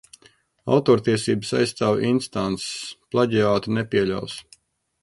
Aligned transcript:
Autortiesības 0.77 1.53
aizstāv 1.59 2.01
instances. 2.09 2.89
Plaģiātu 3.13 3.77
nepieļaus. 3.79 4.43